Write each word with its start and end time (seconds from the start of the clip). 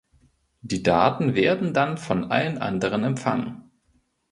Die 0.61 0.81
Daten 0.81 1.35
werden 1.35 1.75
dann 1.75 1.95
von 1.95 2.31
allen 2.31 2.57
anderen 2.57 3.03
empfangen. 3.03 3.69